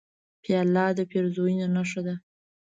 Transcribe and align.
پیاله 0.43 0.85
د 0.97 0.99
پیرزوینې 1.11 1.67
نښه 1.75 2.01
ده. 2.05 2.15